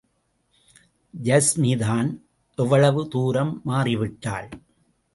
யாஸ்மிதான் 1.13 2.09
எவ்வளவு 2.57 3.07
தூரம் 3.07 3.61
மாறிவிட்டாள்? 3.65 4.49